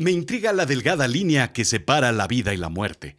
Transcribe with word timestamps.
Me 0.00 0.12
intriga 0.12 0.54
la 0.54 0.64
delgada 0.64 1.06
línea 1.06 1.52
que 1.52 1.66
separa 1.66 2.10
la 2.10 2.26
vida 2.26 2.54
y 2.54 2.56
la 2.56 2.70
muerte. 2.70 3.18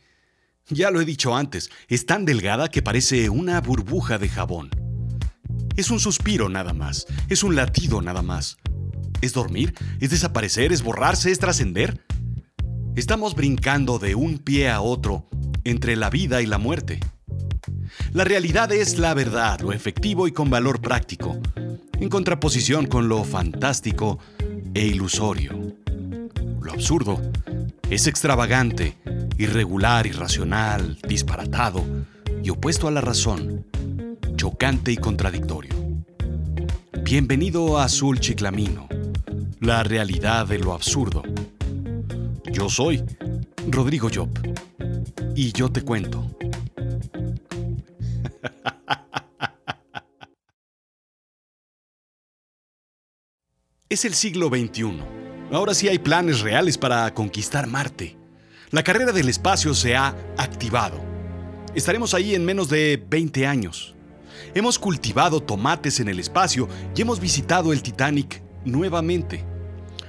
Ya 0.67 0.89
lo 0.89 0.99
he 0.99 1.05
dicho 1.05 1.35
antes, 1.35 1.69
es 1.87 2.07
tan 2.07 2.25
delgada 2.25 2.69
que 2.69 2.81
parece 2.81 3.29
una 3.29 3.61
burbuja 3.61 4.17
de 4.17 4.27
jabón. 4.27 4.71
Es 5.77 5.91
un 5.91 5.99
suspiro 5.99 6.49
nada 6.49 6.73
más, 6.73 7.05
es 7.29 7.43
un 7.43 7.55
latido 7.55 8.01
nada 8.01 8.23
más. 8.23 8.57
¿Es 9.21 9.33
dormir? 9.33 9.75
¿Es 9.99 10.09
desaparecer? 10.09 10.71
¿Es 10.71 10.81
borrarse? 10.81 11.29
¿Es 11.29 11.37
trascender? 11.37 12.03
Estamos 12.95 13.35
brincando 13.35 13.99
de 13.99 14.15
un 14.15 14.39
pie 14.39 14.71
a 14.71 14.81
otro 14.81 15.29
entre 15.63 15.95
la 15.95 16.09
vida 16.09 16.41
y 16.41 16.47
la 16.47 16.57
muerte. 16.57 16.99
La 18.11 18.23
realidad 18.23 18.71
es 18.71 18.97
la 18.97 19.13
verdad, 19.13 19.59
lo 19.59 19.71
efectivo 19.71 20.27
y 20.27 20.31
con 20.31 20.49
valor 20.49 20.81
práctico, 20.81 21.39
en 21.99 22.09
contraposición 22.09 22.87
con 22.87 23.07
lo 23.07 23.23
fantástico 23.23 24.17
e 24.73 24.87
ilusorio. 24.87 25.80
Lo 26.61 26.73
absurdo 26.73 27.19
es 27.89 28.05
extravagante, 28.05 28.95
irregular, 29.39 30.05
irracional, 30.05 30.99
disparatado 31.07 31.83
y 32.43 32.51
opuesto 32.51 32.87
a 32.87 32.91
la 32.91 33.01
razón, 33.01 33.65
chocante 34.35 34.91
y 34.91 34.97
contradictorio. 34.97 35.73
Bienvenido 37.03 37.79
a 37.79 37.85
Azul 37.85 38.19
Chiclamino, 38.19 38.87
la 39.59 39.81
realidad 39.83 40.45
de 40.45 40.59
lo 40.59 40.73
absurdo. 40.73 41.23
Yo 42.51 42.69
soy 42.69 43.03
Rodrigo 43.67 44.09
Job 44.13 44.29
y 45.35 45.51
yo 45.53 45.71
te 45.71 45.81
cuento. 45.81 46.29
Es 53.89 54.05
el 54.05 54.13
siglo 54.13 54.47
XXI. 54.47 55.20
Ahora 55.51 55.73
sí 55.73 55.89
hay 55.89 55.99
planes 55.99 56.39
reales 56.39 56.77
para 56.77 57.13
conquistar 57.13 57.67
Marte. 57.67 58.15
La 58.69 58.83
carrera 58.83 59.11
del 59.11 59.27
espacio 59.27 59.73
se 59.73 59.97
ha 59.97 60.15
activado. 60.37 61.01
Estaremos 61.75 62.13
ahí 62.13 62.35
en 62.35 62.45
menos 62.45 62.69
de 62.69 63.03
20 63.09 63.45
años. 63.45 63.93
Hemos 64.55 64.79
cultivado 64.79 65.43
tomates 65.43 65.99
en 65.99 66.07
el 66.07 66.21
espacio 66.21 66.69
y 66.95 67.01
hemos 67.01 67.19
visitado 67.19 67.73
el 67.73 67.83
Titanic 67.83 68.41
nuevamente. 68.63 69.43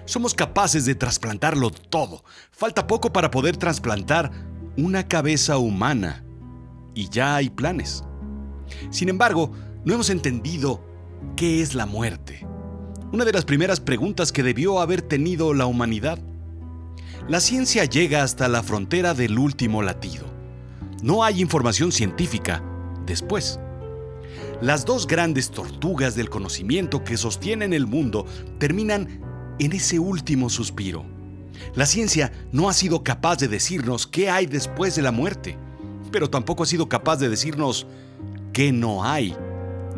Somos 0.04 0.32
capaces 0.32 0.84
de 0.84 0.94
trasplantarlo 0.94 1.72
todo. 1.72 2.22
Falta 2.52 2.86
poco 2.86 3.12
para 3.12 3.32
poder 3.32 3.56
trasplantar 3.56 4.30
una 4.76 5.08
cabeza 5.08 5.58
humana. 5.58 6.24
Y 6.94 7.08
ya 7.08 7.34
hay 7.34 7.50
planes. 7.50 8.04
Sin 8.90 9.08
embargo, 9.08 9.50
no 9.84 9.94
hemos 9.94 10.08
entendido 10.08 10.84
qué 11.34 11.62
es 11.62 11.74
la 11.74 11.86
muerte 11.86 12.46
una 13.12 13.26
de 13.26 13.32
las 13.32 13.44
primeras 13.44 13.78
preguntas 13.78 14.32
que 14.32 14.42
debió 14.42 14.80
haber 14.80 15.02
tenido 15.02 15.52
la 15.52 15.66
humanidad. 15.66 16.18
La 17.28 17.40
ciencia 17.40 17.84
llega 17.84 18.22
hasta 18.22 18.48
la 18.48 18.62
frontera 18.62 19.12
del 19.12 19.38
último 19.38 19.82
latido. 19.82 20.24
No 21.02 21.22
hay 21.22 21.42
información 21.42 21.92
científica 21.92 22.62
después. 23.04 23.60
Las 24.62 24.86
dos 24.86 25.06
grandes 25.06 25.50
tortugas 25.50 26.14
del 26.14 26.30
conocimiento 26.30 27.04
que 27.04 27.18
sostienen 27.18 27.74
el 27.74 27.86
mundo 27.86 28.24
terminan 28.58 29.20
en 29.58 29.72
ese 29.72 29.98
último 29.98 30.48
suspiro. 30.48 31.04
La 31.74 31.84
ciencia 31.84 32.32
no 32.50 32.70
ha 32.70 32.72
sido 32.72 33.04
capaz 33.04 33.36
de 33.36 33.48
decirnos 33.48 34.06
qué 34.06 34.30
hay 34.30 34.46
después 34.46 34.96
de 34.96 35.02
la 35.02 35.12
muerte, 35.12 35.58
pero 36.10 36.30
tampoco 36.30 36.62
ha 36.62 36.66
sido 36.66 36.88
capaz 36.88 37.16
de 37.16 37.28
decirnos 37.28 37.86
qué 38.54 38.72
no 38.72 39.04
hay 39.04 39.36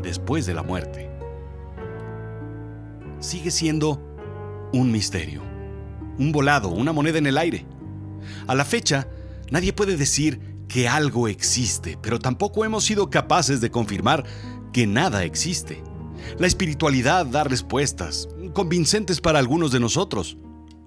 después 0.02 0.46
de 0.46 0.54
la 0.54 0.64
muerte 0.64 1.13
sigue 3.24 3.50
siendo 3.50 4.00
un 4.72 4.92
misterio, 4.92 5.42
un 6.18 6.30
volado, 6.30 6.68
una 6.68 6.92
moneda 6.92 7.18
en 7.18 7.26
el 7.26 7.38
aire. 7.38 7.66
A 8.46 8.54
la 8.54 8.64
fecha, 8.64 9.08
nadie 9.50 9.72
puede 9.72 9.96
decir 9.96 10.40
que 10.68 10.88
algo 10.88 11.28
existe, 11.28 11.98
pero 12.00 12.18
tampoco 12.18 12.64
hemos 12.64 12.84
sido 12.84 13.10
capaces 13.10 13.60
de 13.60 13.70
confirmar 13.70 14.24
que 14.72 14.86
nada 14.86 15.24
existe. 15.24 15.82
La 16.38 16.46
espiritualidad 16.46 17.26
da 17.26 17.44
respuestas, 17.44 18.28
convincentes 18.52 19.20
para 19.20 19.38
algunos 19.38 19.72
de 19.72 19.80
nosotros, 19.80 20.36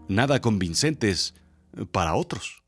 nada 0.08 0.42
convincentes 0.42 1.34
para 1.92 2.16
otros. 2.16 2.64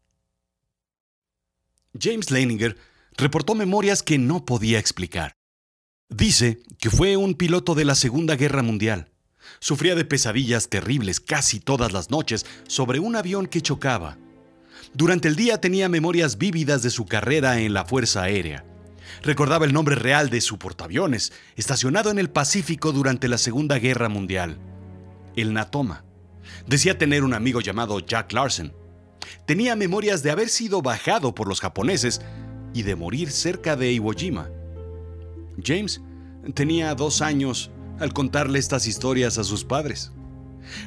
James 1.99 2.31
Leininger 2.31 2.77
reportó 3.17 3.55
memorias 3.55 4.03
que 4.03 4.17
no 4.17 4.45
podía 4.45 4.79
explicar. 4.79 5.33
Dice 6.09 6.61
que 6.79 6.89
fue 6.89 7.17
un 7.17 7.33
piloto 7.33 7.75
de 7.75 7.85
la 7.85 7.95
Segunda 7.95 8.35
Guerra 8.35 8.63
Mundial. 8.63 9.11
Sufría 9.59 9.95
de 9.95 10.05
pesadillas 10.05 10.69
terribles 10.69 11.19
casi 11.19 11.59
todas 11.59 11.91
las 11.91 12.09
noches 12.09 12.45
sobre 12.67 12.99
un 12.99 13.15
avión 13.15 13.47
que 13.47 13.61
chocaba. 13.61 14.17
Durante 14.93 15.27
el 15.27 15.35
día 15.35 15.59
tenía 15.61 15.89
memorias 15.89 16.37
vívidas 16.37 16.81
de 16.81 16.89
su 16.89 17.05
carrera 17.05 17.59
en 17.59 17.73
la 17.73 17.85
Fuerza 17.85 18.23
Aérea. 18.23 18.65
Recordaba 19.21 19.65
el 19.65 19.73
nombre 19.73 19.95
real 19.95 20.29
de 20.29 20.41
su 20.41 20.57
portaaviones, 20.57 21.33
estacionado 21.55 22.11
en 22.11 22.19
el 22.19 22.29
Pacífico 22.29 22.91
durante 22.91 23.27
la 23.27 23.37
Segunda 23.37 23.79
Guerra 23.79 24.09
Mundial. 24.09 24.57
El 25.35 25.53
Natoma. 25.53 26.05
Decía 26.67 26.97
tener 26.97 27.23
un 27.23 27.33
amigo 27.33 27.61
llamado 27.61 27.99
Jack 27.99 28.31
Larson. 28.33 28.73
Tenía 29.45 29.75
memorias 29.75 30.23
de 30.23 30.31
haber 30.31 30.49
sido 30.49 30.81
bajado 30.81 31.35
por 31.35 31.47
los 31.47 31.59
japoneses 31.59 32.21
y 32.73 32.83
de 32.83 32.95
morir 32.95 33.31
cerca 33.31 33.75
de 33.75 33.91
Iwo 33.91 34.13
Jima. 34.13 34.49
James 35.63 36.01
tenía 36.53 36.95
dos 36.95 37.21
años 37.21 37.71
al 37.99 38.13
contarle 38.13 38.59
estas 38.59 38.87
historias 38.87 39.37
a 39.37 39.43
sus 39.43 39.63
padres. 39.63 40.11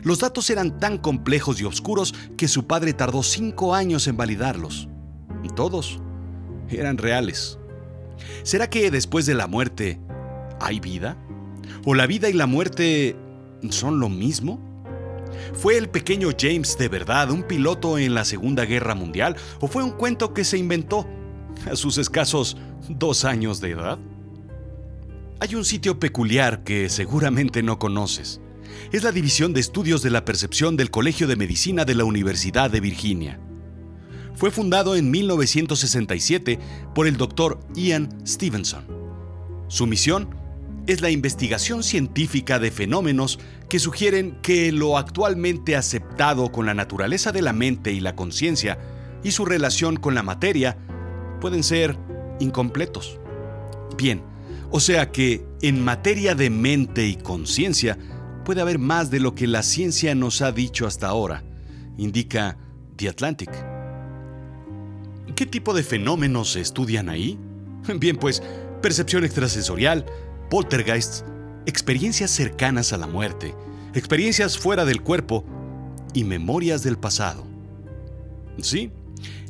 Los 0.02 0.20
datos 0.20 0.48
eran 0.50 0.78
tan 0.78 0.98
complejos 0.98 1.60
y 1.60 1.64
oscuros 1.64 2.14
que 2.36 2.48
su 2.48 2.66
padre 2.66 2.92
tardó 2.92 3.22
cinco 3.22 3.74
años 3.74 4.06
en 4.06 4.16
validarlos. 4.16 4.88
Y 5.42 5.48
todos 5.48 6.00
eran 6.68 6.98
reales. 6.98 7.58
¿Será 8.42 8.70
que 8.70 8.90
después 8.90 9.26
de 9.26 9.34
la 9.34 9.46
muerte 9.46 10.00
hay 10.60 10.80
vida? 10.80 11.16
¿O 11.84 11.94
la 11.94 12.06
vida 12.06 12.28
y 12.28 12.32
la 12.32 12.46
muerte 12.46 13.16
son 13.70 13.98
lo 13.98 14.08
mismo? 14.08 14.60
¿Fue 15.54 15.76
el 15.76 15.88
pequeño 15.88 16.30
James 16.38 16.76
de 16.78 16.88
verdad 16.88 17.30
un 17.30 17.42
piloto 17.42 17.98
en 17.98 18.14
la 18.14 18.24
Segunda 18.24 18.64
Guerra 18.64 18.94
Mundial 18.94 19.36
o 19.60 19.66
fue 19.66 19.82
un 19.82 19.92
cuento 19.92 20.34
que 20.34 20.44
se 20.44 20.58
inventó 20.58 21.06
a 21.70 21.76
sus 21.76 21.98
escasos 21.98 22.56
dos 22.88 23.24
años 23.24 23.60
de 23.60 23.70
edad? 23.70 23.98
Hay 25.42 25.56
un 25.56 25.64
sitio 25.64 25.98
peculiar 25.98 26.62
que 26.62 26.88
seguramente 26.88 27.64
no 27.64 27.80
conoces. 27.80 28.40
Es 28.92 29.02
la 29.02 29.10
División 29.10 29.52
de 29.52 29.58
Estudios 29.58 30.00
de 30.00 30.10
la 30.10 30.24
Percepción 30.24 30.76
del 30.76 30.92
Colegio 30.92 31.26
de 31.26 31.34
Medicina 31.34 31.84
de 31.84 31.96
la 31.96 32.04
Universidad 32.04 32.70
de 32.70 32.78
Virginia. 32.78 33.40
Fue 34.36 34.52
fundado 34.52 34.94
en 34.94 35.10
1967 35.10 36.60
por 36.94 37.08
el 37.08 37.16
Dr. 37.16 37.58
Ian 37.74 38.16
Stevenson. 38.24 38.86
Su 39.66 39.88
misión 39.88 40.32
es 40.86 41.00
la 41.00 41.10
investigación 41.10 41.82
científica 41.82 42.60
de 42.60 42.70
fenómenos 42.70 43.40
que 43.68 43.80
sugieren 43.80 44.38
que 44.42 44.70
lo 44.70 44.96
actualmente 44.96 45.74
aceptado 45.74 46.52
con 46.52 46.66
la 46.66 46.74
naturaleza 46.74 47.32
de 47.32 47.42
la 47.42 47.52
mente 47.52 47.90
y 47.90 47.98
la 47.98 48.14
conciencia 48.14 48.78
y 49.24 49.32
su 49.32 49.44
relación 49.44 49.96
con 49.96 50.14
la 50.14 50.22
materia 50.22 50.78
pueden 51.40 51.64
ser 51.64 51.98
incompletos. 52.38 53.18
Bien, 53.96 54.22
o 54.72 54.80
sea 54.80 55.12
que, 55.12 55.44
en 55.60 55.84
materia 55.84 56.34
de 56.34 56.48
mente 56.48 57.06
y 57.06 57.16
conciencia, 57.16 57.98
puede 58.44 58.62
haber 58.62 58.78
más 58.78 59.10
de 59.10 59.20
lo 59.20 59.34
que 59.34 59.46
la 59.46 59.62
ciencia 59.62 60.14
nos 60.14 60.40
ha 60.40 60.50
dicho 60.50 60.86
hasta 60.86 61.08
ahora, 61.08 61.44
indica 61.98 62.56
The 62.96 63.10
Atlantic. 63.10 63.50
¿Qué 65.36 65.44
tipo 65.44 65.74
de 65.74 65.82
fenómenos 65.82 66.52
se 66.52 66.62
estudian 66.62 67.10
ahí? 67.10 67.38
Bien, 67.98 68.16
pues, 68.16 68.42
percepción 68.80 69.24
extrasensorial, 69.24 70.06
poltergeists, 70.48 71.24
experiencias 71.66 72.30
cercanas 72.30 72.94
a 72.94 72.96
la 72.96 73.06
muerte, 73.06 73.54
experiencias 73.94 74.58
fuera 74.58 74.86
del 74.86 75.02
cuerpo 75.02 75.44
y 76.14 76.24
memorias 76.24 76.82
del 76.82 76.96
pasado. 76.98 77.46
Sí, 78.58 78.90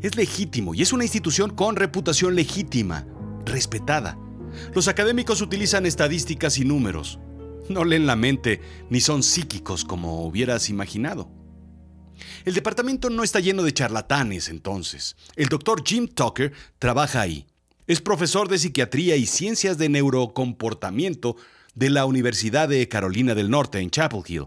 es 0.00 0.16
legítimo 0.16 0.74
y 0.74 0.82
es 0.82 0.92
una 0.92 1.04
institución 1.04 1.50
con 1.50 1.76
reputación 1.76 2.34
legítima, 2.34 3.06
respetada. 3.44 4.18
Los 4.74 4.88
académicos 4.88 5.40
utilizan 5.40 5.86
estadísticas 5.86 6.58
y 6.58 6.64
números. 6.64 7.18
No 7.68 7.84
leen 7.84 8.06
la 8.06 8.16
mente 8.16 8.60
ni 8.90 9.00
son 9.00 9.22
psíquicos 9.22 9.84
como 9.84 10.26
hubieras 10.26 10.68
imaginado. 10.68 11.30
El 12.44 12.54
departamento 12.54 13.10
no 13.10 13.22
está 13.22 13.40
lleno 13.40 13.62
de 13.62 13.72
charlatanes 13.72 14.48
entonces. 14.48 15.16
El 15.36 15.48
doctor 15.48 15.82
Jim 15.84 16.08
Tucker 16.08 16.52
trabaja 16.78 17.20
ahí. 17.20 17.46
Es 17.86 18.00
profesor 18.00 18.48
de 18.48 18.58
psiquiatría 18.58 19.16
y 19.16 19.26
ciencias 19.26 19.78
de 19.78 19.88
neurocomportamiento 19.88 21.36
de 21.74 21.90
la 21.90 22.04
Universidad 22.04 22.68
de 22.68 22.86
Carolina 22.88 23.34
del 23.34 23.50
Norte 23.50 23.80
en 23.80 23.90
Chapel 23.90 24.22
Hill 24.26 24.46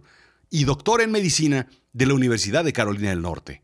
y 0.50 0.63
doctor 0.63 1.02
en 1.02 1.12
medicina 1.12 1.68
de 1.94 2.06
la 2.06 2.13
Universidad 2.13 2.63
de 2.63 2.74
Carolina 2.74 3.10
del 3.10 3.22
Norte. 3.22 3.62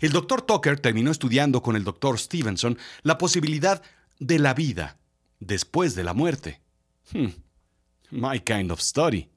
El 0.00 0.12
doctor 0.12 0.42
Tucker 0.42 0.78
terminó 0.80 1.10
estudiando 1.10 1.62
con 1.62 1.76
el 1.76 1.84
doctor 1.84 2.18
Stevenson 2.18 2.78
la 3.02 3.18
posibilidad 3.18 3.82
de 4.18 4.38
la 4.38 4.54
vida 4.54 4.97
después 5.40 5.94
de 5.94 6.04
la 6.04 6.14
muerte. 6.14 6.60
Hmm, 7.12 7.28
my 8.10 8.40
kind 8.40 8.70
of 8.70 8.80
study. 8.80 9.28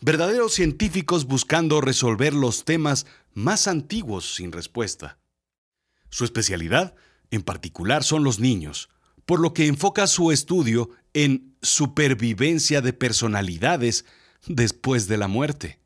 Verdaderos 0.00 0.54
científicos 0.54 1.26
buscando 1.26 1.80
resolver 1.80 2.34
los 2.34 2.64
temas 2.64 3.06
más 3.34 3.68
antiguos 3.68 4.34
sin 4.34 4.52
respuesta. 4.52 5.18
Su 6.10 6.24
especialidad, 6.24 6.94
en 7.30 7.42
particular, 7.42 8.04
son 8.04 8.24
los 8.24 8.38
niños, 8.38 8.88
por 9.24 9.40
lo 9.40 9.52
que 9.52 9.66
enfoca 9.66 10.06
su 10.06 10.30
estudio 10.30 10.90
en 11.12 11.56
supervivencia 11.62 12.80
de 12.80 12.92
personalidades 12.92 14.04
después 14.46 15.08
de 15.08 15.16
la 15.18 15.28
muerte. 15.28 15.80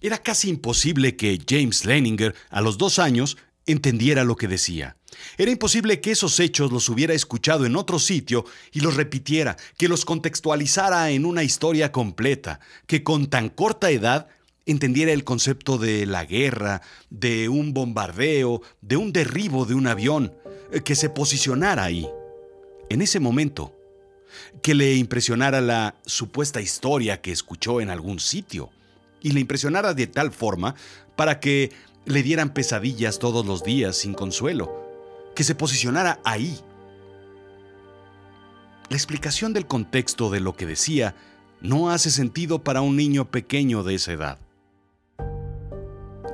Era 0.00 0.18
casi 0.18 0.48
imposible 0.48 1.16
que 1.16 1.40
James 1.46 1.84
Leninger, 1.84 2.34
a 2.50 2.60
los 2.60 2.78
dos 2.78 3.00
años, 3.00 3.36
entendiera 3.68 4.24
lo 4.24 4.36
que 4.36 4.48
decía. 4.48 4.96
Era 5.36 5.50
imposible 5.50 6.00
que 6.00 6.10
esos 6.10 6.40
hechos 6.40 6.72
los 6.72 6.88
hubiera 6.88 7.14
escuchado 7.14 7.66
en 7.66 7.76
otro 7.76 7.98
sitio 7.98 8.44
y 8.72 8.80
los 8.80 8.96
repitiera, 8.96 9.56
que 9.76 9.88
los 9.88 10.04
contextualizara 10.04 11.10
en 11.10 11.24
una 11.24 11.44
historia 11.44 11.92
completa, 11.92 12.60
que 12.86 13.02
con 13.02 13.28
tan 13.28 13.48
corta 13.48 13.90
edad 13.90 14.28
entendiera 14.66 15.12
el 15.12 15.24
concepto 15.24 15.78
de 15.78 16.06
la 16.06 16.24
guerra, 16.24 16.82
de 17.10 17.48
un 17.48 17.72
bombardeo, 17.72 18.62
de 18.80 18.96
un 18.96 19.12
derribo 19.12 19.64
de 19.64 19.74
un 19.74 19.86
avión, 19.86 20.34
eh, 20.72 20.80
que 20.80 20.94
se 20.94 21.08
posicionara 21.08 21.84
ahí, 21.84 22.08
en 22.90 23.02
ese 23.02 23.20
momento, 23.20 23.74
que 24.62 24.74
le 24.74 24.94
impresionara 24.94 25.60
la 25.60 25.94
supuesta 26.04 26.60
historia 26.60 27.20
que 27.20 27.32
escuchó 27.32 27.80
en 27.80 27.90
algún 27.90 28.20
sitio, 28.20 28.70
y 29.20 29.32
le 29.32 29.40
impresionara 29.40 29.94
de 29.94 30.06
tal 30.06 30.32
forma 30.32 30.74
para 31.16 31.40
que 31.40 31.72
le 32.08 32.22
dieran 32.22 32.52
pesadillas 32.52 33.18
todos 33.18 33.44
los 33.46 33.62
días 33.62 33.96
sin 33.96 34.14
consuelo, 34.14 34.72
que 35.34 35.44
se 35.44 35.54
posicionara 35.54 36.20
ahí. 36.24 36.58
La 38.88 38.96
explicación 38.96 39.52
del 39.52 39.66
contexto 39.66 40.30
de 40.30 40.40
lo 40.40 40.56
que 40.56 40.66
decía 40.66 41.14
no 41.60 41.90
hace 41.90 42.10
sentido 42.10 42.64
para 42.64 42.80
un 42.80 42.96
niño 42.96 43.30
pequeño 43.30 43.82
de 43.82 43.94
esa 43.94 44.12
edad. 44.12 44.38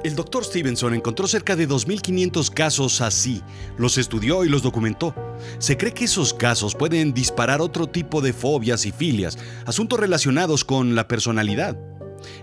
El 0.04 0.16
doctor 0.16 0.44
Stevenson 0.44 0.94
encontró 0.94 1.26
cerca 1.26 1.56
de 1.56 1.66
2.500 1.66 2.50
casos 2.50 3.00
así, 3.00 3.42
los 3.78 3.96
estudió 3.96 4.44
y 4.44 4.50
los 4.50 4.62
documentó. 4.62 5.14
Se 5.58 5.78
cree 5.78 5.94
que 5.94 6.04
esos 6.04 6.34
casos 6.34 6.74
pueden 6.74 7.14
disparar 7.14 7.62
otro 7.62 7.86
tipo 7.86 8.20
de 8.20 8.34
fobias 8.34 8.84
y 8.84 8.92
filias, 8.92 9.38
asuntos 9.64 9.98
relacionados 9.98 10.62
con 10.62 10.94
la 10.94 11.08
personalidad. 11.08 11.78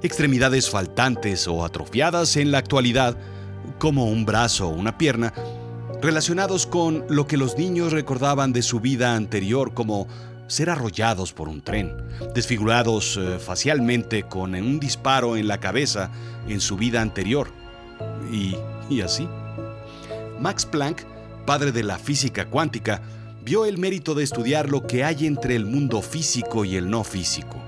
Extremidades 0.02 0.70
faltantes 0.70 1.48
o 1.48 1.64
atrofiadas 1.66 2.38
en 2.38 2.52
la 2.52 2.58
actualidad, 2.58 3.18
como 3.80 4.06
un 4.06 4.26
brazo 4.26 4.70
o 4.70 4.74
una 4.74 4.98
pierna, 4.98 5.34
relacionados 6.02 6.66
con 6.66 7.06
lo 7.10 7.28
que 7.28 7.38
los 7.38 7.58
niños 7.58 7.94
recordaban 7.94 8.54
de 8.54 8.62
su 8.62 8.80
vida 8.80 9.16
anterior 9.16 9.74
como 9.74 10.08
ser 10.48 10.70
arrollados 10.70 11.32
por 11.32 11.48
un 11.48 11.62
tren, 11.62 11.96
desfigurados 12.36 13.18
eh, 13.18 13.40
facialmente 13.40 14.24
con 14.24 14.54
un 14.54 14.80
disparo 14.80 15.38
en 15.38 15.48
la 15.48 15.60
cabeza 15.60 16.12
en 16.48 16.60
su 16.60 16.76
vida 16.76 17.02
anterior. 17.02 17.50
Y, 18.32 18.56
y 18.90 19.02
así. 19.02 19.28
Max 20.40 20.66
Planck, 20.66 21.04
padre 21.46 21.72
de 21.72 21.84
la 21.84 21.98
física 21.98 22.46
cuántica, 22.46 23.02
vio 23.44 23.66
el 23.66 23.78
mérito 23.78 24.14
de 24.14 24.24
estudiar 24.24 24.70
lo 24.70 24.86
que 24.86 25.04
hay 25.04 25.26
entre 25.26 25.56
el 25.56 25.66
mundo 25.66 26.02
físico 26.02 26.66
y 26.66 26.76
el 26.76 26.90
no 26.90 27.04
físico, 27.04 27.62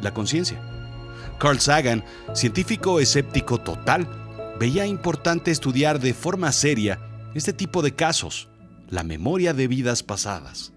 la 0.00 0.14
conciencia. 0.14 0.75
Carl 1.38 1.60
Sagan, 1.60 2.04
científico 2.34 3.00
escéptico 3.00 3.58
total, 3.58 4.08
veía 4.58 4.86
importante 4.86 5.50
estudiar 5.50 6.00
de 6.00 6.14
forma 6.14 6.50
seria 6.52 6.98
este 7.34 7.52
tipo 7.52 7.82
de 7.82 7.94
casos, 7.94 8.48
la 8.88 9.02
memoria 9.02 9.52
de 9.52 9.68
vidas 9.68 10.02
pasadas. 10.02 10.72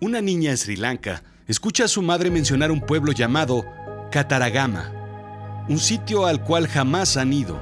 Una 0.00 0.20
niña 0.20 0.50
en 0.50 0.58
Sri 0.58 0.76
Lanka 0.76 1.22
escucha 1.46 1.84
a 1.84 1.88
su 1.88 2.02
madre 2.02 2.30
mencionar 2.30 2.72
un 2.72 2.80
pueblo 2.80 3.12
llamado 3.12 3.64
Kataragama, 4.10 5.64
un 5.68 5.78
sitio 5.78 6.26
al 6.26 6.42
cual 6.42 6.66
jamás 6.66 7.16
han 7.16 7.32
ido. 7.32 7.60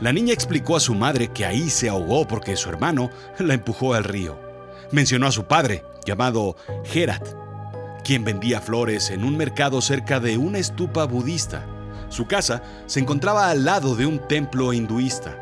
La 0.00 0.12
niña 0.12 0.32
explicó 0.32 0.76
a 0.76 0.80
su 0.80 0.94
madre 0.94 1.28
que 1.28 1.44
ahí 1.44 1.70
se 1.70 1.88
ahogó 1.88 2.26
porque 2.26 2.56
su 2.56 2.68
hermano 2.68 3.10
la 3.38 3.54
empujó 3.54 3.94
al 3.94 4.04
río. 4.04 4.38
Mencionó 4.92 5.26
a 5.26 5.32
su 5.32 5.44
padre, 5.44 5.84
llamado 6.04 6.56
Herat, 6.92 7.39
quien 8.10 8.24
vendía 8.24 8.60
flores 8.60 9.10
en 9.10 9.22
un 9.22 9.36
mercado 9.36 9.80
cerca 9.80 10.18
de 10.18 10.36
una 10.36 10.58
estupa 10.58 11.04
budista. 11.04 11.64
Su 12.08 12.26
casa 12.26 12.60
se 12.86 12.98
encontraba 12.98 13.48
al 13.48 13.64
lado 13.64 13.94
de 13.94 14.04
un 14.04 14.26
templo 14.26 14.72
hinduista. 14.72 15.38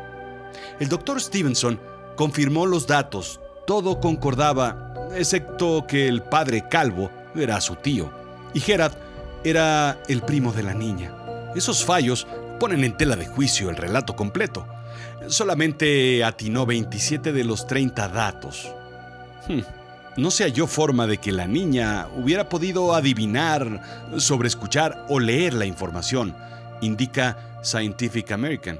El 0.79 0.87
doctor 0.87 1.19
Stevenson 1.19 1.79
confirmó 2.15 2.67
los 2.67 2.85
datos, 2.85 3.39
todo 3.65 3.99
concordaba, 3.99 4.93
excepto 5.15 5.87
que 5.87 6.07
el 6.07 6.21
padre 6.21 6.69
Calvo 6.69 7.09
era 7.33 7.59
su 7.59 7.73
tío 7.73 8.11
y 8.53 8.59
Gerard 8.59 8.93
era 9.43 9.97
el 10.07 10.21
primo 10.21 10.53
de 10.53 10.61
la 10.61 10.75
niña. 10.75 11.11
Esos 11.55 11.83
fallos 11.83 12.27
ponen 12.59 12.83
en 12.83 12.95
tela 12.95 13.15
de 13.15 13.25
juicio 13.25 13.71
el 13.71 13.77
relato 13.77 14.15
completo. 14.15 14.67
Solamente 15.27 16.23
atinó 16.23 16.67
27 16.67 17.33
de 17.33 17.43
los 17.45 17.65
30 17.65 18.09
datos. 18.09 18.71
Hmm, 19.47 19.61
no 20.17 20.31
se 20.31 20.43
halló 20.43 20.67
forma 20.67 21.07
de 21.07 21.17
que 21.17 21.31
la 21.31 21.47
niña 21.47 22.07
hubiera 22.15 22.49
podido 22.49 22.93
adivinar, 22.93 24.13
sobreescuchar 24.17 25.05
o 25.09 25.19
leer 25.19 25.53
la 25.53 25.65
información, 25.65 26.35
indica 26.81 27.59
Scientific 27.63 28.31
American. 28.31 28.79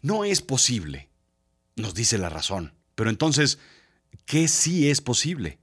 No 0.00 0.24
es 0.24 0.42
posible, 0.42 1.08
nos 1.76 1.94
dice 1.94 2.18
la 2.18 2.28
razón. 2.28 2.74
Pero 2.94 3.08
entonces, 3.08 3.58
¿qué 4.26 4.48
sí 4.48 4.90
es 4.90 5.00
posible? 5.00 5.58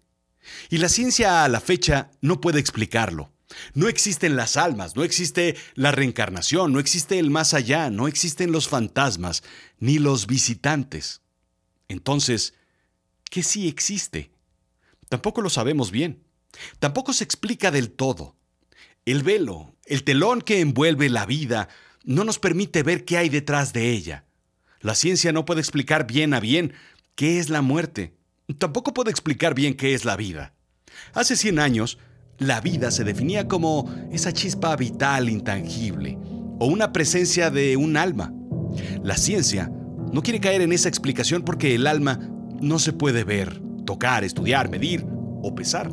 Y 0.70 0.78
la 0.78 0.90
ciencia 0.90 1.44
a 1.44 1.50
la 1.50 1.60
fecha 1.60 2.12
no 2.22 2.42
puede 2.42 2.60
explicarlo. 2.60 3.32
No 3.74 3.88
existen 3.88 4.36
las 4.36 4.58
almas, 4.58 4.96
no 4.96 5.04
existe 5.04 5.56
la 5.76 5.92
reencarnación, 5.92 6.72
no 6.72 6.80
existe 6.80 7.20
el 7.20 7.30
más 7.32 7.54
allá, 7.54 7.90
no 7.90 8.08
existen 8.08 8.52
los 8.52 8.68
fantasmas, 8.68 9.44
ni 9.80 10.00
los 10.00 10.28
visitantes. 10.28 11.22
Entonces, 11.88 12.54
¿qué 13.30 13.44
sí 13.44 13.68
existe? 13.68 14.32
Tampoco 15.10 15.42
lo 15.42 15.50
sabemos 15.50 15.92
bien. 15.92 16.24
Tampoco 16.80 17.14
se 17.14 17.24
explica 17.24 17.72
del 17.72 17.92
todo. 17.92 18.36
El 19.06 19.24
velo, 19.24 19.76
el 19.86 20.04
telón 20.04 20.42
que 20.42 20.60
envuelve 20.60 21.10
la 21.10 21.26
vida, 21.26 21.70
no 22.04 22.24
nos 22.24 22.40
permite 22.40 22.84
ver 22.84 23.06
qué 23.06 23.18
hay 23.18 23.30
detrás 23.30 23.74
de 23.74 23.92
ella. 23.92 24.26
La 24.82 24.96
ciencia 24.96 25.32
no 25.32 25.46
puede 25.46 25.62
explicar 25.62 26.08
bien 26.08 26.34
a 26.34 26.40
bien 26.40 26.74
qué 27.16 27.40
es 27.40 27.50
la 27.50 27.62
muerte, 27.62 28.14
tampoco 28.58 28.94
puede 28.94 29.12
explicar 29.12 29.54
bien 29.54 29.76
qué 29.76 29.94
es 29.94 30.06
la 30.06 30.16
vida. 30.16 30.54
Hace 31.14 31.36
100 31.36 31.60
años, 31.60 31.98
la 32.40 32.62
vida 32.62 32.90
se 32.90 33.04
definía 33.04 33.48
como 33.48 33.86
esa 34.12 34.32
chispa 34.32 34.76
vital 34.76 35.30
intangible 35.30 36.18
o 36.58 36.68
una 36.68 36.92
presencia 36.92 37.52
de 37.52 37.78
un 37.78 37.98
alma. 37.98 38.34
La 39.04 39.18
ciencia 39.18 39.72
no 40.12 40.24
quiere 40.24 40.40
caer 40.40 40.62
en 40.62 40.72
esa 40.72 40.90
explicación 40.90 41.44
porque 41.44 41.76
el 41.76 41.86
alma 41.86 42.20
no 42.62 42.80
se 42.80 42.94
puede 42.94 43.24
ver, 43.24 43.62
tocar, 43.86 44.24
estudiar, 44.24 44.70
medir 44.70 45.06
o 45.44 45.54
pesar. 45.54 45.92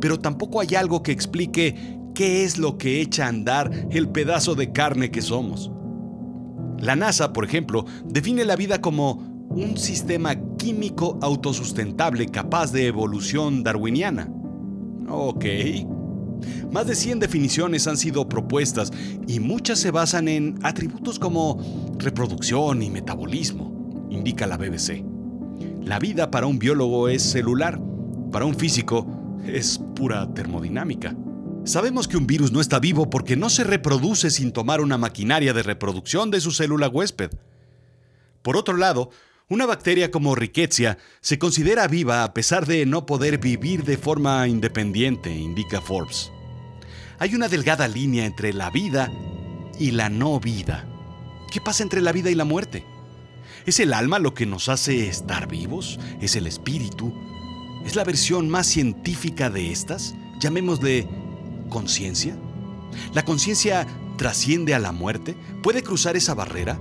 Pero 0.00 0.18
tampoco 0.18 0.60
hay 0.60 0.74
algo 0.76 1.02
que 1.02 1.12
explique 1.12 1.98
qué 2.14 2.44
es 2.44 2.58
lo 2.58 2.78
que 2.78 3.00
echa 3.00 3.26
a 3.26 3.28
andar 3.28 3.70
el 3.90 4.08
pedazo 4.08 4.54
de 4.54 4.72
carne 4.72 5.10
que 5.10 5.22
somos. 5.22 5.70
La 6.78 6.96
NASA, 6.96 7.32
por 7.32 7.44
ejemplo, 7.44 7.86
define 8.04 8.44
la 8.44 8.56
vida 8.56 8.80
como 8.80 9.46
un 9.50 9.76
sistema 9.76 10.34
químico 10.56 11.18
autosustentable 11.22 12.26
capaz 12.26 12.72
de 12.72 12.86
evolución 12.86 13.62
darwiniana. 13.62 14.28
Ok. 15.08 15.44
Más 16.70 16.86
de 16.86 16.94
100 16.94 17.20
definiciones 17.20 17.86
han 17.86 17.96
sido 17.96 18.28
propuestas 18.28 18.90
y 19.26 19.40
muchas 19.40 19.78
se 19.78 19.90
basan 19.90 20.28
en 20.28 20.58
atributos 20.62 21.18
como 21.18 21.92
reproducción 21.98 22.82
y 22.82 22.90
metabolismo, 22.90 24.06
indica 24.10 24.46
la 24.46 24.56
BBC. 24.56 25.04
La 25.82 25.98
vida 25.98 26.30
para 26.30 26.46
un 26.46 26.58
biólogo 26.58 27.08
es 27.08 27.22
celular, 27.22 27.80
para 28.30 28.44
un 28.44 28.54
físico 28.54 29.06
es 29.46 29.78
pura 29.94 30.32
termodinámica. 30.32 31.14
Sabemos 31.64 32.08
que 32.08 32.16
un 32.16 32.26
virus 32.26 32.50
no 32.50 32.60
está 32.60 32.80
vivo 32.80 33.08
porque 33.08 33.36
no 33.36 33.48
se 33.48 33.62
reproduce 33.62 34.30
sin 34.30 34.52
tomar 34.52 34.80
una 34.80 34.98
maquinaria 34.98 35.52
de 35.52 35.62
reproducción 35.62 36.30
de 36.30 36.40
su 36.40 36.50
célula 36.50 36.88
huésped. 36.88 37.30
Por 38.42 38.56
otro 38.56 38.76
lado, 38.76 39.10
una 39.48 39.66
bacteria 39.66 40.10
como 40.10 40.34
Rickettsia 40.34 40.98
se 41.20 41.38
considera 41.38 41.88
viva 41.88 42.24
a 42.24 42.32
pesar 42.32 42.66
de 42.66 42.86
no 42.86 43.06
poder 43.06 43.38
vivir 43.38 43.84
de 43.84 43.96
forma 43.96 44.46
independiente, 44.48 45.30
indica 45.30 45.80
Forbes. 45.80 46.30
Hay 47.18 47.34
una 47.34 47.48
delgada 47.48 47.86
línea 47.88 48.24
entre 48.24 48.52
la 48.52 48.70
vida 48.70 49.12
y 49.78 49.90
la 49.90 50.08
no 50.08 50.40
vida. 50.40 50.86
¿Qué 51.50 51.60
pasa 51.60 51.82
entre 51.82 52.00
la 52.00 52.12
vida 52.12 52.30
y 52.30 52.34
la 52.34 52.44
muerte? 52.44 52.84
¿Es 53.66 53.78
el 53.78 53.92
alma 53.92 54.18
lo 54.18 54.34
que 54.34 54.46
nos 54.46 54.68
hace 54.68 55.06
estar 55.06 55.48
vivos? 55.48 56.00
¿Es 56.20 56.34
el 56.34 56.46
espíritu? 56.46 57.12
¿Es 57.84 57.94
la 57.94 58.04
versión 58.04 58.48
más 58.48 58.66
científica 58.66 59.50
de 59.50 59.70
estas? 59.70 60.14
Llamémosle 60.40 61.08
conciencia? 61.68 62.36
¿La 63.12 63.24
conciencia 63.24 63.86
trasciende 64.16 64.74
a 64.74 64.78
la 64.78 64.92
muerte? 64.92 65.36
¿Puede 65.62 65.82
cruzar 65.82 66.16
esa 66.16 66.34
barrera? 66.34 66.80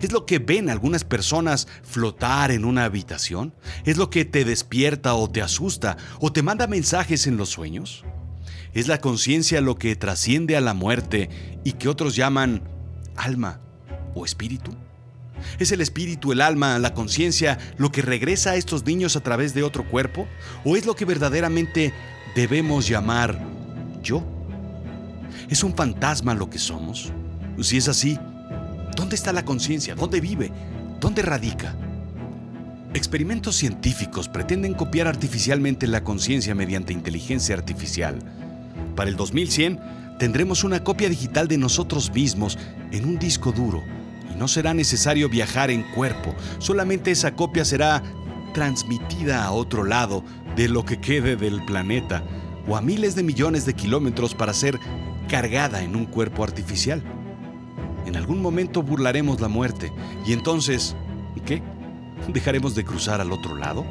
¿Es 0.00 0.12
lo 0.12 0.26
que 0.26 0.38
ven 0.38 0.70
algunas 0.70 1.04
personas 1.04 1.66
flotar 1.82 2.50
en 2.50 2.64
una 2.64 2.84
habitación? 2.84 3.52
¿Es 3.84 3.96
lo 3.96 4.10
que 4.10 4.24
te 4.24 4.44
despierta 4.44 5.14
o 5.14 5.28
te 5.28 5.42
asusta 5.42 5.96
o 6.20 6.32
te 6.32 6.42
manda 6.42 6.66
mensajes 6.66 7.26
en 7.26 7.36
los 7.36 7.48
sueños? 7.48 8.04
¿Es 8.74 8.86
la 8.86 9.00
conciencia 9.00 9.60
lo 9.60 9.76
que 9.76 9.96
trasciende 9.96 10.56
a 10.56 10.60
la 10.60 10.74
muerte 10.74 11.30
y 11.64 11.72
que 11.72 11.88
otros 11.88 12.14
llaman 12.14 12.62
alma 13.16 13.60
o 14.14 14.24
espíritu? 14.24 14.72
¿Es 15.58 15.72
el 15.72 15.80
espíritu, 15.80 16.32
el 16.32 16.40
alma, 16.40 16.78
la 16.78 16.94
conciencia 16.94 17.58
lo 17.76 17.90
que 17.90 18.02
regresa 18.02 18.50
a 18.50 18.56
estos 18.56 18.84
niños 18.84 19.16
a 19.16 19.20
través 19.20 19.54
de 19.54 19.62
otro 19.62 19.88
cuerpo? 19.88 20.28
¿O 20.64 20.76
es 20.76 20.86
lo 20.86 20.94
que 20.94 21.04
verdaderamente 21.04 21.92
debemos 22.36 22.88
llamar 22.88 23.40
yo? 24.02 24.22
¿Es 25.48 25.64
un 25.64 25.74
fantasma 25.74 26.34
lo 26.34 26.50
que 26.50 26.58
somos? 26.58 27.12
Si 27.60 27.78
es 27.78 27.88
así, 27.88 28.18
¿dónde 28.98 29.14
está 29.14 29.32
la 29.32 29.44
conciencia? 29.44 29.94
¿Dónde 29.94 30.20
vive? 30.20 30.50
¿Dónde 31.00 31.22
radica? 31.22 31.76
Experimentos 32.94 33.54
científicos 33.54 34.28
pretenden 34.28 34.74
copiar 34.74 35.06
artificialmente 35.06 35.86
la 35.86 36.02
conciencia 36.02 36.52
mediante 36.56 36.92
inteligencia 36.92 37.54
artificial. 37.54 38.18
Para 38.96 39.08
el 39.08 39.14
2100 39.14 39.78
tendremos 40.18 40.64
una 40.64 40.82
copia 40.82 41.08
digital 41.08 41.46
de 41.46 41.58
nosotros 41.58 42.12
mismos 42.12 42.58
en 42.90 43.04
un 43.04 43.20
disco 43.20 43.52
duro 43.52 43.84
y 44.34 44.36
no 44.36 44.48
será 44.48 44.74
necesario 44.74 45.28
viajar 45.28 45.70
en 45.70 45.84
cuerpo, 45.94 46.34
solamente 46.58 47.12
esa 47.12 47.36
copia 47.36 47.64
será 47.64 48.02
transmitida 48.52 49.44
a 49.44 49.52
otro 49.52 49.84
lado 49.84 50.24
de 50.56 50.66
lo 50.66 50.84
que 50.84 51.00
quede 51.00 51.36
del 51.36 51.64
planeta 51.64 52.24
o 52.66 52.76
a 52.76 52.80
miles 52.80 53.14
de 53.14 53.22
millones 53.22 53.64
de 53.64 53.74
kilómetros 53.74 54.34
para 54.34 54.52
ser 54.52 54.76
cargada 55.28 55.84
en 55.84 55.94
un 55.94 56.04
cuerpo 56.04 56.42
artificial. 56.42 57.00
En 58.08 58.16
algún 58.16 58.40
momento 58.40 58.82
burlaremos 58.82 59.38
la 59.42 59.48
muerte 59.48 59.92
y 60.24 60.32
entonces, 60.32 60.96
¿qué? 61.44 61.62
¿Dejaremos 62.28 62.74
de 62.74 62.82
cruzar 62.82 63.20
al 63.20 63.32
otro 63.32 63.54
lado? 63.54 63.84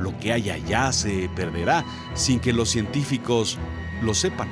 Lo 0.00 0.18
que 0.18 0.32
hay 0.32 0.50
allá 0.50 0.90
se 0.90 1.30
perderá 1.36 1.84
sin 2.14 2.40
que 2.40 2.52
los 2.52 2.70
científicos 2.70 3.58
lo 4.02 4.14
sepan. 4.14 4.48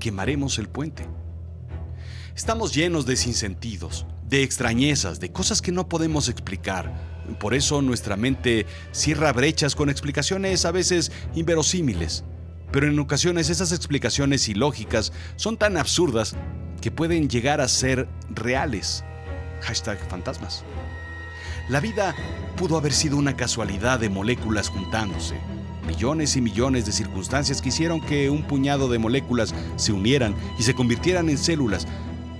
Quemaremos 0.00 0.58
el 0.58 0.70
puente. 0.70 1.06
Estamos 2.34 2.74
llenos 2.74 3.04
de 3.04 3.16
sinsentidos, 3.16 4.06
de 4.26 4.42
extrañezas, 4.42 5.20
de 5.20 5.30
cosas 5.30 5.60
que 5.60 5.72
no 5.72 5.90
podemos 5.90 6.30
explicar. 6.30 6.90
Por 7.38 7.52
eso 7.52 7.82
nuestra 7.82 8.16
mente 8.16 8.64
cierra 8.92 9.30
brechas 9.34 9.76
con 9.76 9.90
explicaciones 9.90 10.64
a 10.64 10.70
veces 10.70 11.12
inverosímiles. 11.34 12.24
Pero 12.72 12.88
en 12.88 12.98
ocasiones 12.98 13.50
esas 13.50 13.72
explicaciones 13.72 14.48
ilógicas 14.48 15.12
son 15.36 15.58
tan 15.58 15.76
absurdas 15.76 16.34
que 16.86 16.92
pueden 16.92 17.28
llegar 17.28 17.60
a 17.60 17.66
ser 17.66 18.06
reales. 18.30 19.02
Hashtag 19.62 19.98
fantasmas. 20.08 20.62
La 21.68 21.80
vida 21.80 22.14
pudo 22.56 22.78
haber 22.78 22.92
sido 22.92 23.16
una 23.16 23.34
casualidad 23.34 23.98
de 23.98 24.08
moléculas 24.08 24.68
juntándose. 24.68 25.34
Millones 25.84 26.36
y 26.36 26.40
millones 26.40 26.86
de 26.86 26.92
circunstancias 26.92 27.60
que 27.60 27.70
hicieron 27.70 28.00
que 28.00 28.30
un 28.30 28.44
puñado 28.44 28.88
de 28.88 29.00
moléculas 29.00 29.52
se 29.74 29.90
unieran 29.90 30.36
y 30.60 30.62
se 30.62 30.74
convirtieran 30.74 31.28
en 31.28 31.38
células. 31.38 31.88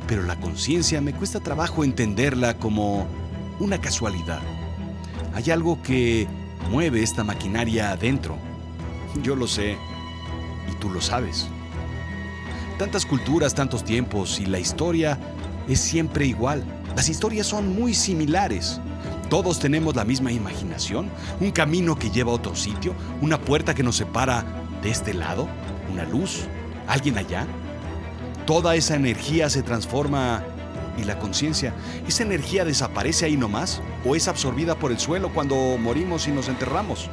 Pero 0.07 0.23
la 0.23 0.39
conciencia 0.39 1.01
me 1.01 1.13
cuesta 1.13 1.41
trabajo 1.41 1.83
entenderla 1.83 2.57
como 2.57 3.09
una 3.59 3.81
casualidad. 3.81 4.43
Hay 5.35 5.51
algo 5.51 5.83
que 5.83 6.29
mueve 6.71 7.03
esta 7.03 7.25
maquinaria 7.25 7.91
adentro. 7.91 8.37
Yo 9.25 9.35
lo 9.35 9.49
sé 9.49 9.77
y 10.71 10.79
tú 10.79 10.89
lo 10.89 11.01
sabes. 11.01 11.49
Tantas 12.79 13.07
culturas, 13.07 13.55
tantos 13.55 13.85
tiempos 13.85 14.39
y 14.39 14.45
la 14.45 14.59
historia 14.59 15.19
es 15.67 15.81
siempre 15.81 16.27
igual. 16.27 16.63
Las 16.95 17.09
historias 17.09 17.47
son 17.47 17.75
muy 17.75 17.95
similares. 17.95 18.81
Todos 19.31 19.59
tenemos 19.59 19.97
la 19.97 20.05
misma 20.05 20.31
imaginación, 20.31 21.11
un 21.41 21.53
camino 21.53 21.99
que 21.99 22.11
lleva 22.11 22.33
a 22.33 22.35
otro 22.35 22.55
sitio, 22.55 22.95
una 23.23 23.41
puerta 23.41 23.75
que 23.75 23.83
nos 23.83 23.97
separa 23.97 24.45
de 24.83 24.91
este 24.91 25.15
lado, 25.15 25.49
una 25.91 26.05
luz, 26.05 26.45
alguien 26.87 27.17
allá. 27.17 27.47
Toda 28.45 28.77
esa 28.77 28.95
energía 28.95 29.49
se 29.49 29.63
transforma 29.63 30.45
y 30.99 31.05
la 31.05 31.19
conciencia, 31.19 31.73
¿esa 32.07 32.25
energía 32.25 32.67
desaparece 32.67 33.25
ahí 33.25 33.39
nomás 33.39 33.81
o 34.05 34.17
es 34.17 34.29
absorbida 34.29 34.79
por 34.79 34.93
el 34.93 34.99
suelo 34.99 35.33
cuando 35.33 35.79
morimos 35.79 36.29
y 36.29 36.31
nos 36.31 36.49
enterramos? 36.49 37.09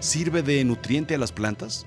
¿Sirve 0.00 0.42
de 0.42 0.64
nutriente 0.64 1.14
a 1.14 1.18
las 1.18 1.30
plantas? 1.30 1.86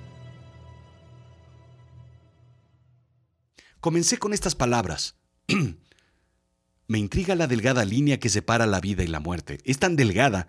Comencé 3.84 4.18
con 4.18 4.32
estas 4.32 4.56
palabras. 4.56 5.18
Me 6.88 7.00
intriga 7.00 7.36
la 7.36 7.48
delgada 7.48 7.84
línea 7.84 8.18
que 8.18 8.30
separa 8.30 8.66
la 8.66 8.80
vida 8.80 9.04
y 9.04 9.08
la 9.08 9.20
muerte. 9.20 9.60
Es 9.66 9.78
tan 9.78 9.98
delgada 9.98 10.48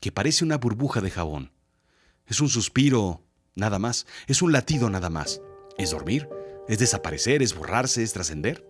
que 0.00 0.10
parece 0.10 0.44
una 0.44 0.58
burbuja 0.58 1.00
de 1.00 1.12
jabón. 1.12 1.52
Es 2.26 2.40
un 2.40 2.48
suspiro, 2.48 3.22
nada 3.54 3.78
más. 3.78 4.04
Es 4.26 4.42
un 4.42 4.50
latido, 4.50 4.90
nada 4.90 5.10
más. 5.10 5.40
Es 5.78 5.92
dormir, 5.92 6.28
es 6.66 6.80
desaparecer, 6.80 7.40
es 7.40 7.54
borrarse, 7.54 8.02
es 8.02 8.14
trascender. 8.14 8.68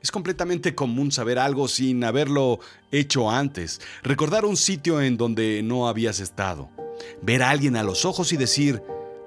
Es 0.00 0.10
completamente 0.10 0.74
común 0.74 1.12
saber 1.12 1.38
algo 1.38 1.68
sin 1.68 2.04
haberlo 2.04 2.58
hecho 2.90 3.30
antes, 3.30 3.82
recordar 4.02 4.46
un 4.46 4.56
sitio 4.56 5.02
en 5.02 5.18
donde 5.18 5.62
no 5.62 5.88
habías 5.88 6.20
estado, 6.20 6.70
ver 7.20 7.42
a 7.42 7.50
alguien 7.50 7.76
a 7.76 7.82
los 7.82 8.06
ojos 8.06 8.32
y 8.32 8.38
decir, 8.38 8.82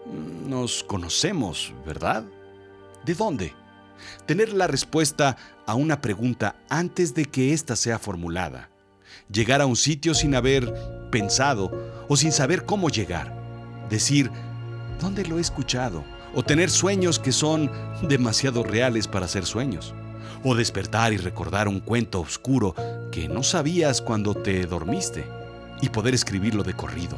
mm, 0.07 0.49
nos 0.49 0.83
conocemos, 0.83 1.75
¿verdad? 1.85 2.25
¿De 3.07 3.15
dónde? 3.15 3.53
Tener 4.25 4.51
la 4.51 4.67
respuesta 4.67 5.37
a 5.65 5.75
una 5.75 6.01
pregunta 6.01 6.57
antes 6.69 7.15
de 7.15 7.23
que 7.23 7.53
ésta 7.53 7.77
sea 7.77 7.99
formulada. 7.99 8.69
Llegar 9.31 9.61
a 9.61 9.65
un 9.65 9.77
sitio 9.77 10.13
sin 10.13 10.35
haber 10.35 10.73
pensado 11.09 11.71
o 12.09 12.17
sin 12.17 12.33
saber 12.33 12.65
cómo 12.65 12.89
llegar. 12.89 13.33
Decir, 13.89 14.29
¿dónde 14.99 15.23
lo 15.25 15.37
he 15.37 15.41
escuchado? 15.41 16.03
O 16.35 16.43
tener 16.43 16.69
sueños 16.69 17.17
que 17.17 17.31
son 17.31 17.71
demasiado 18.09 18.61
reales 18.61 19.07
para 19.07 19.29
ser 19.29 19.45
sueños. 19.45 19.93
O 20.43 20.53
despertar 20.53 21.13
y 21.13 21.17
recordar 21.17 21.69
un 21.69 21.79
cuento 21.79 22.19
oscuro 22.19 22.75
que 23.09 23.29
no 23.29 23.41
sabías 23.41 24.01
cuando 24.01 24.35
te 24.35 24.65
dormiste 24.65 25.25
y 25.81 25.87
poder 25.87 26.13
escribirlo 26.13 26.61
de 26.61 26.73
corrido. 26.73 27.17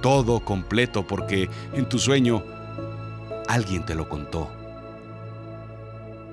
Todo 0.00 0.38
completo 0.44 1.04
porque 1.04 1.50
en 1.72 1.88
tu 1.88 1.98
sueño 1.98 2.44
alguien 3.48 3.84
te 3.84 3.96
lo 3.96 4.08
contó 4.08 4.57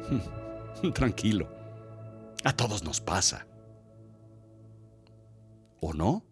Tranquilo. 0.93 1.49
A 2.43 2.53
todos 2.53 2.83
nos 2.83 3.01
pasa. 3.01 3.47
¿O 5.81 5.93
no? 5.93 6.23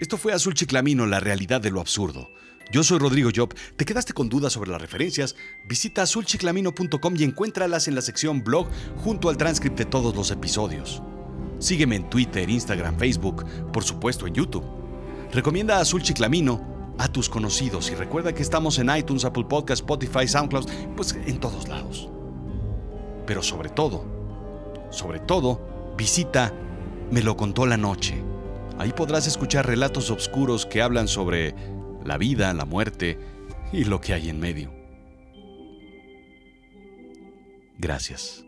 Esto 0.00 0.18
fue 0.18 0.32
Azul 0.32 0.54
Chiclamino, 0.54 1.06
la 1.06 1.20
realidad 1.20 1.60
de 1.60 1.70
lo 1.70 1.80
absurdo. 1.80 2.28
Yo 2.72 2.82
soy 2.82 2.98
Rodrigo 2.98 3.30
Job. 3.34 3.54
¿Te 3.76 3.84
quedaste 3.84 4.12
con 4.12 4.28
dudas 4.28 4.52
sobre 4.52 4.70
las 4.70 4.80
referencias? 4.80 5.36
Visita 5.68 6.02
azulchiclamino.com 6.02 7.14
y 7.16 7.24
encuéntralas 7.24 7.86
en 7.86 7.94
la 7.94 8.02
sección 8.02 8.42
blog 8.42 8.68
junto 8.96 9.28
al 9.28 9.36
transcript 9.36 9.78
de 9.78 9.84
todos 9.84 10.16
los 10.16 10.30
episodios. 10.30 11.02
Sígueme 11.58 11.96
en 11.96 12.10
Twitter, 12.10 12.50
Instagram, 12.50 12.98
Facebook, 12.98 13.44
por 13.72 13.84
supuesto 13.84 14.26
en 14.26 14.34
YouTube. 14.34 14.64
Recomienda 15.32 15.78
Azul 15.78 16.02
Chiclamino 16.02 16.71
a 16.98 17.08
tus 17.08 17.28
conocidos 17.28 17.90
y 17.90 17.94
recuerda 17.94 18.34
que 18.34 18.42
estamos 18.42 18.78
en 18.78 18.94
iTunes, 18.94 19.24
Apple 19.24 19.44
Podcast, 19.48 19.82
Spotify, 19.82 20.26
SoundCloud, 20.26 20.70
pues 20.96 21.16
en 21.26 21.40
todos 21.40 21.68
lados. 21.68 22.08
Pero 23.26 23.42
sobre 23.42 23.68
todo, 23.68 24.04
sobre 24.90 25.20
todo, 25.20 25.94
visita 25.96 26.52
Me 27.10 27.22
lo 27.22 27.36
contó 27.36 27.66
la 27.66 27.76
noche. 27.76 28.22
Ahí 28.78 28.92
podrás 28.92 29.26
escuchar 29.26 29.66
relatos 29.66 30.10
oscuros 30.10 30.64
que 30.64 30.80
hablan 30.80 31.06
sobre 31.06 31.54
la 32.04 32.16
vida, 32.16 32.52
la 32.54 32.64
muerte 32.64 33.18
y 33.72 33.84
lo 33.84 34.00
que 34.00 34.14
hay 34.14 34.30
en 34.30 34.40
medio. 34.40 34.72
Gracias. 37.78 38.44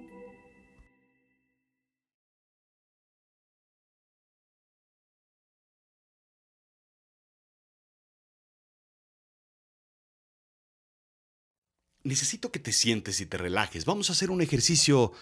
Necesito 12.05 12.53
que 12.53 12.61
te 12.61 12.73
sientes 12.73 13.21
y 13.21 13.27
te 13.27 13.39
relajes. 13.39 13.85
Vamos 13.85 14.09
a 14.09 14.13
hacer 14.13 14.31
un 14.31 14.41
ejercicio 14.41 15.13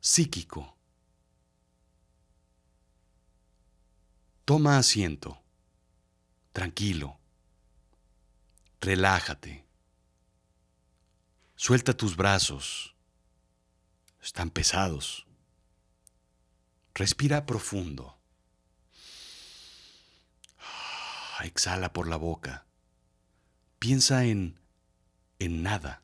psíquico. 0.00 0.76
Toma 4.44 4.78
asiento. 4.78 5.42
Tranquilo. 6.52 7.18
Relájate. 8.80 9.64
Suelta 11.56 11.96
tus 11.96 12.16
brazos. 12.16 12.94
Están 14.22 14.50
pesados. 14.50 15.26
Respira 16.94 17.46
profundo. 17.46 18.18
Exhala 21.42 21.92
por 21.92 22.06
la 22.06 22.16
boca. 22.16 22.66
Piensa 23.78 24.24
en 24.26 24.61
en 25.44 25.62
nada. 25.62 26.02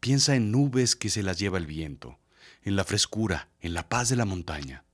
Piensa 0.00 0.36
en 0.36 0.52
nubes 0.52 0.94
que 0.94 1.10
se 1.10 1.22
las 1.22 1.38
lleva 1.38 1.58
el 1.58 1.66
viento, 1.66 2.18
en 2.62 2.76
la 2.76 2.84
frescura, 2.84 3.48
en 3.60 3.74
la 3.74 3.88
paz 3.88 4.08
de 4.08 4.16
la 4.16 4.24
montaña. 4.24 4.84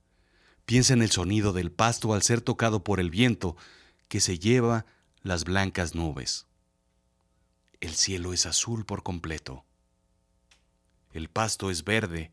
Piensa 0.65 0.93
en 0.93 1.03
el 1.03 1.11
sonido 1.11 1.53
del 1.53 1.71
pasto 1.71 2.13
al 2.13 2.23
ser 2.23 2.41
tocado 2.41 2.83
por 2.83 2.99
el 2.99 3.11
viento 3.11 3.55
que 4.07 4.19
se 4.19 4.39
lleva 4.39 4.85
las 5.21 5.43
blancas 5.43 5.93
nubes. 5.93 6.47
El 7.81 7.93
cielo 7.93 8.33
es 8.33 8.45
azul 8.45 8.85
por 8.85 9.03
completo. 9.03 9.63
El 11.11 11.29
pasto 11.29 11.69
es 11.69 11.83
verde 11.83 12.31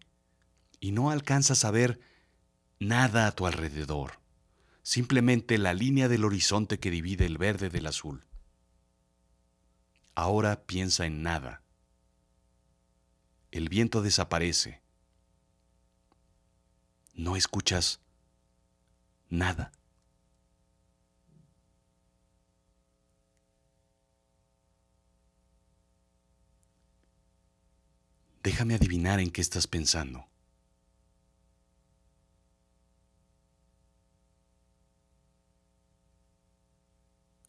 y 0.81 0.93
no 0.93 1.11
alcanzas 1.11 1.65
a 1.65 1.71
ver 1.71 2.01
nada 2.79 3.27
a 3.27 3.33
tu 3.33 3.47
alrededor, 3.47 4.19
simplemente 4.83 5.59
la 5.59 5.75
línea 5.75 6.09
del 6.09 6.25
horizonte 6.25 6.79
que 6.79 6.91
divide 6.91 7.27
el 7.27 7.39
verde 7.39 7.69
del 7.69 7.87
azul. 7.87 8.25
Ahora 10.15 10.63
piensa 10.65 11.07
en 11.07 11.23
nada. 11.23 11.63
El 13.51 13.69
viento 13.69 14.03
desaparece. 14.03 14.83
No 17.15 17.37
escuchas 17.37 18.01
nada. 19.29 19.73
Déjame 28.43 28.75
adivinar 28.75 29.21
en 29.21 29.31
qué 29.31 29.41
estás 29.41 29.67
pensando. 29.67 30.27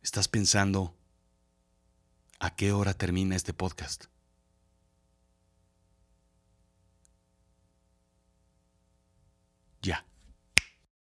¿Estás 0.03 0.27
pensando 0.27 0.96
a 2.44 2.50
qué 2.58 2.74
hora 2.74 2.94
termina 2.94 3.38
este 3.38 3.54
podcast? 3.54 4.08
Ya. 9.82 10.06